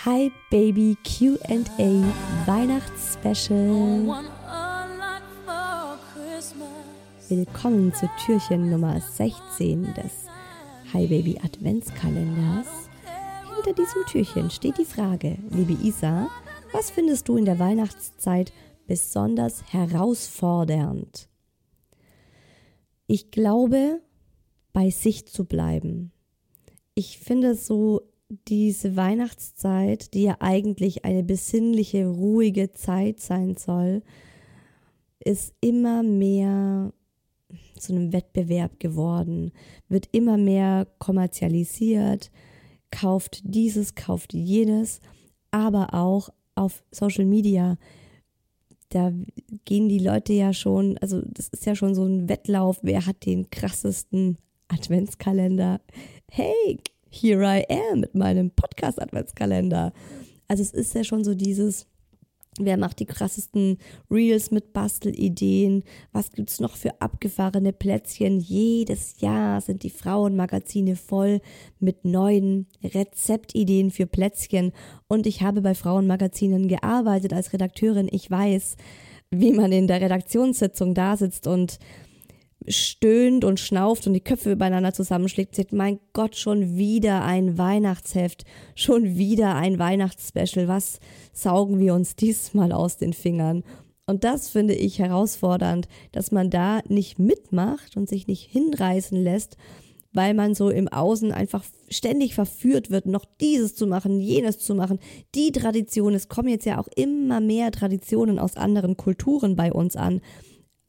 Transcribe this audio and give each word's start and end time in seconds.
Hi 0.00 0.32
Baby 0.50 0.96
QA 1.04 1.62
Weihnachtsspecial. 2.46 4.24
Willkommen 7.28 7.94
zu 7.94 8.10
Türchen 8.24 8.68
Nummer 8.68 9.00
16 9.00 9.94
des 9.94 10.26
Hi 10.92 11.06
Baby 11.06 11.38
Adventskalenders. 11.44 12.66
Hinter 13.54 13.74
diesem 13.74 14.04
Türchen 14.06 14.50
steht 14.50 14.78
die 14.78 14.84
Frage, 14.84 15.38
liebe 15.50 15.74
Isa, 15.74 16.28
was 16.72 16.90
findest 16.90 17.28
du 17.28 17.36
in 17.36 17.44
der 17.44 17.60
Weihnachtszeit 17.60 18.52
besonders 18.88 19.62
herausfordernd? 19.72 21.28
Ich 23.06 23.30
glaube, 23.30 24.00
bei 24.72 24.90
sich 24.90 25.28
zu 25.28 25.44
bleiben. 25.44 26.10
Ich 26.94 27.18
finde 27.18 27.54
so 27.54 28.02
diese 28.48 28.96
Weihnachtszeit, 28.96 30.14
die 30.14 30.24
ja 30.24 30.36
eigentlich 30.40 31.04
eine 31.04 31.22
besinnliche, 31.22 32.06
ruhige 32.06 32.72
Zeit 32.72 33.20
sein 33.20 33.56
soll, 33.56 34.02
ist 35.20 35.54
immer 35.60 36.02
mehr 36.02 36.92
zu 37.78 37.92
einem 37.92 38.12
Wettbewerb 38.12 38.80
geworden, 38.80 39.52
wird 39.88 40.08
immer 40.12 40.36
mehr 40.36 40.86
kommerzialisiert, 40.98 42.30
kauft 42.90 43.42
dieses, 43.44 43.94
kauft 43.94 44.32
jenes, 44.32 45.00
aber 45.50 45.94
auch 45.94 46.30
auf 46.54 46.82
Social 46.90 47.24
Media. 47.24 47.76
Da 48.88 49.12
gehen 49.64 49.88
die 49.88 49.98
Leute 49.98 50.32
ja 50.32 50.52
schon, 50.52 50.98
also 50.98 51.22
das 51.24 51.48
ist 51.48 51.66
ja 51.66 51.74
schon 51.74 51.94
so 51.94 52.04
ein 52.04 52.28
Wettlauf, 52.28 52.78
wer 52.82 53.06
hat 53.06 53.26
den 53.26 53.50
krassesten 53.50 54.38
Adventskalender. 54.68 55.80
Hey, 56.30 56.78
here 57.12 57.42
I 57.42 57.64
am 57.68 58.00
mit 58.00 58.14
meinem 58.14 58.50
Podcast-Adventskalender. 58.50 59.92
Also 60.48 60.62
es 60.62 60.72
ist 60.72 60.94
ja 60.94 61.04
schon 61.04 61.24
so 61.24 61.34
dieses, 61.34 61.86
wer 62.58 62.76
macht 62.76 63.00
die 63.00 63.06
krassesten 63.06 63.78
Reels 64.10 64.50
mit 64.50 64.72
Bastelideen, 64.72 65.84
was 66.12 66.32
gibt 66.32 66.50
es 66.50 66.60
noch 66.60 66.76
für 66.76 67.00
abgefahrene 67.00 67.72
Plätzchen. 67.72 68.40
Jedes 68.40 69.20
Jahr 69.20 69.60
sind 69.60 69.82
die 69.82 69.90
Frauenmagazine 69.90 70.96
voll 70.96 71.40
mit 71.78 72.04
neuen 72.04 72.66
Rezeptideen 72.82 73.90
für 73.90 74.06
Plätzchen. 74.06 74.72
Und 75.06 75.26
ich 75.26 75.42
habe 75.42 75.60
bei 75.60 75.74
Frauenmagazinen 75.74 76.68
gearbeitet 76.68 77.32
als 77.32 77.52
Redakteurin. 77.52 78.08
Ich 78.10 78.30
weiß, 78.30 78.76
wie 79.30 79.52
man 79.52 79.72
in 79.72 79.86
der 79.86 80.00
Redaktionssitzung 80.00 80.94
da 80.94 81.16
sitzt 81.16 81.46
und 81.46 81.78
stöhnt 82.68 83.44
und 83.44 83.60
schnauft 83.60 84.06
und 84.06 84.12
die 84.12 84.20
Köpfe 84.20 84.52
übereinander 84.52 84.92
zusammenschlägt, 84.92 85.54
sagt, 85.54 85.72
mein 85.72 85.98
Gott, 86.12 86.36
schon 86.36 86.76
wieder 86.76 87.24
ein 87.24 87.58
Weihnachtsheft, 87.58 88.44
schon 88.74 89.16
wieder 89.16 89.54
ein 89.54 89.78
Weihnachtsspecial, 89.78 90.68
was 90.68 91.00
saugen 91.32 91.78
wir 91.78 91.94
uns 91.94 92.16
diesmal 92.16 92.72
aus 92.72 92.96
den 92.96 93.12
Fingern? 93.12 93.64
Und 94.06 94.24
das 94.24 94.48
finde 94.48 94.74
ich 94.74 94.98
herausfordernd, 94.98 95.88
dass 96.10 96.32
man 96.32 96.50
da 96.50 96.80
nicht 96.88 97.18
mitmacht 97.18 97.96
und 97.96 98.08
sich 98.08 98.26
nicht 98.26 98.50
hinreißen 98.50 99.16
lässt, 99.22 99.56
weil 100.12 100.34
man 100.34 100.54
so 100.54 100.68
im 100.68 100.88
Außen 100.88 101.32
einfach 101.32 101.64
ständig 101.88 102.34
verführt 102.34 102.90
wird, 102.90 103.06
noch 103.06 103.24
dieses 103.40 103.74
zu 103.74 103.86
machen, 103.86 104.20
jenes 104.20 104.58
zu 104.58 104.74
machen. 104.74 104.98
Die 105.34 105.52
Tradition, 105.52 106.14
es 106.14 106.28
kommen 106.28 106.48
jetzt 106.48 106.66
ja 106.66 106.78
auch 106.78 106.88
immer 106.96 107.40
mehr 107.40 107.70
Traditionen 107.70 108.38
aus 108.38 108.56
anderen 108.56 108.96
Kulturen 108.96 109.56
bei 109.56 109.72
uns 109.72 109.96
an 109.96 110.20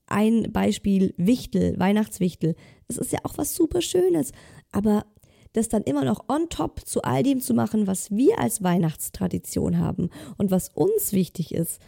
ein 0.07 0.51
Beispiel 0.51 1.13
Wichtel, 1.17 1.77
Weihnachtswichtel. 1.79 2.55
Das 2.87 2.97
ist 2.97 3.11
ja 3.11 3.19
auch 3.23 3.37
was 3.37 3.55
super 3.55 3.81
Schönes. 3.81 4.31
Aber 4.71 5.05
das 5.53 5.69
dann 5.69 5.83
immer 5.83 6.03
noch 6.03 6.27
on 6.27 6.49
top 6.49 6.81
zu 6.85 7.01
all 7.03 7.23
dem 7.23 7.39
zu 7.39 7.53
machen, 7.53 7.87
was 7.87 8.11
wir 8.11 8.39
als 8.39 8.63
Weihnachtstradition 8.63 9.77
haben 9.77 10.09
und 10.37 10.51
was 10.51 10.69
uns 10.69 11.13
wichtig 11.13 11.53
ist, 11.53 11.79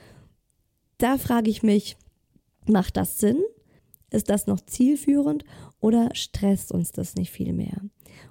da 0.99 1.17
frage 1.17 1.49
ich 1.49 1.63
mich, 1.63 1.97
macht 2.67 2.95
das 2.95 3.19
Sinn? 3.19 3.43
Ist 4.11 4.29
das 4.29 4.47
noch 4.47 4.61
zielführend 4.61 5.43
oder 5.85 6.09
stresst 6.13 6.72
uns 6.72 6.91
das 6.91 7.13
nicht 7.13 7.29
viel 7.29 7.53
mehr? 7.53 7.79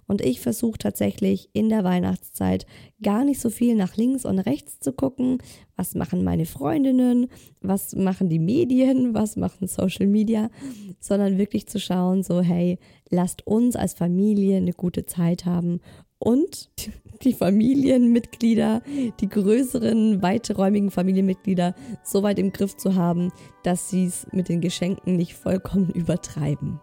Und 0.08 0.22
ich 0.22 0.40
versuche 0.40 0.76
tatsächlich 0.76 1.50
in 1.52 1.68
der 1.68 1.84
Weihnachtszeit 1.84 2.66
gar 3.00 3.24
nicht 3.24 3.40
so 3.40 3.48
viel 3.48 3.76
nach 3.76 3.96
links 3.96 4.24
und 4.24 4.40
rechts 4.40 4.80
zu 4.80 4.92
gucken. 4.92 5.38
Was 5.76 5.94
machen 5.94 6.24
meine 6.24 6.46
Freundinnen? 6.46 7.28
Was 7.60 7.94
machen 7.94 8.28
die 8.28 8.40
Medien? 8.40 9.14
Was 9.14 9.36
machen 9.36 9.68
Social 9.68 10.08
Media? 10.08 10.50
Sondern 10.98 11.38
wirklich 11.38 11.68
zu 11.68 11.78
schauen, 11.78 12.24
so, 12.24 12.40
hey, 12.40 12.80
lasst 13.08 13.46
uns 13.46 13.76
als 13.76 13.94
Familie 13.94 14.56
eine 14.56 14.72
gute 14.72 15.06
Zeit 15.06 15.46
haben 15.46 15.80
und 16.18 16.70
die 17.22 17.34
Familienmitglieder, 17.34 18.82
die 19.20 19.28
größeren, 19.28 20.22
weiträumigen 20.22 20.90
Familienmitglieder 20.90 21.76
so 22.02 22.24
weit 22.24 22.40
im 22.40 22.52
Griff 22.52 22.76
zu 22.76 22.96
haben, 22.96 23.30
dass 23.62 23.90
sie 23.90 24.06
es 24.06 24.26
mit 24.32 24.48
den 24.48 24.60
Geschenken 24.60 25.14
nicht 25.14 25.34
vollkommen 25.34 25.90
übertreiben. 25.90 26.80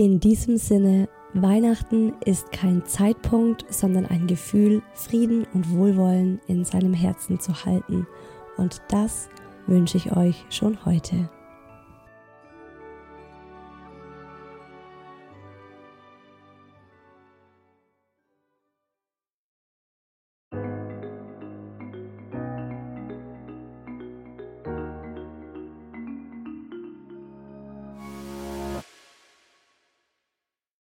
In 0.00 0.20
diesem 0.20 0.58
Sinne 0.58 1.08
Weihnachten 1.34 2.14
ist 2.24 2.52
kein 2.52 2.86
Zeitpunkt, 2.86 3.66
sondern 3.68 4.06
ein 4.06 4.28
Gefühl, 4.28 4.80
Frieden 4.94 5.44
und 5.52 5.72
Wohlwollen 5.72 6.40
in 6.46 6.64
seinem 6.64 6.94
Herzen 6.94 7.40
zu 7.40 7.64
halten. 7.64 8.06
Und 8.56 8.80
das 8.90 9.28
wünsche 9.66 9.96
ich 9.96 10.16
euch 10.16 10.46
schon 10.50 10.84
heute. 10.84 11.28